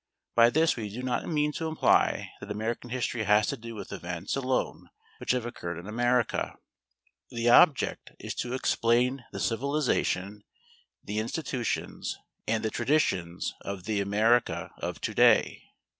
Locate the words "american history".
2.49-3.21